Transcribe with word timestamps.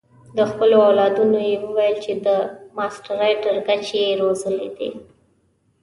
د 0.37 0.39
خپلو 0.51 0.77
اولادونو 0.87 1.37
یې 1.49 1.55
وویل 1.65 1.97
چې 2.05 2.13
د 2.25 2.27
ماسټرۍ 2.77 3.33
تر 3.43 3.55
کچې 3.67 3.97
یې 4.07 4.13
روزلي 4.21 4.69
دي. 4.77 4.89